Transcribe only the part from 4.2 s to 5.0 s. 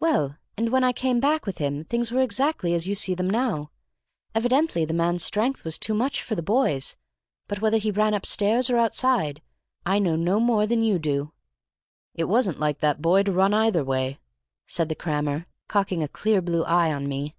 Evidently the